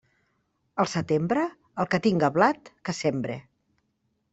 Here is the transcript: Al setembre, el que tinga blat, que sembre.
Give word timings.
Al 0.83 0.89
setembre, 0.93 1.45
el 1.85 1.91
que 1.93 2.01
tinga 2.09 2.33
blat, 2.41 2.77
que 2.89 3.01
sembre. 3.05 3.41